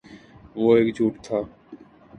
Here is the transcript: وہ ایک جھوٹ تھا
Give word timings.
وہ 0.55 0.69
ایک 0.77 0.87
جھوٹ 0.95 1.13
تھا 1.25 1.39